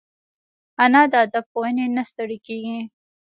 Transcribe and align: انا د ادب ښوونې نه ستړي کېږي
انا 0.83 1.01
د 1.11 1.13
ادب 1.25 1.45
ښوونې 1.51 1.85
نه 1.95 2.03
ستړي 2.09 2.37
کېږي 2.47 2.79